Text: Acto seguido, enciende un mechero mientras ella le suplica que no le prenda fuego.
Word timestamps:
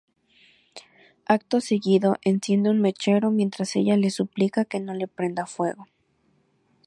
Acto 1.27 1.61
seguido, 1.61 2.15
enciende 2.25 2.71
un 2.71 2.81
mechero 2.81 3.29
mientras 3.29 3.75
ella 3.75 3.97
le 3.97 4.09
suplica 4.09 4.65
que 4.65 4.79
no 4.79 4.95
le 4.95 5.07
prenda 5.07 5.45
fuego. 5.45 5.85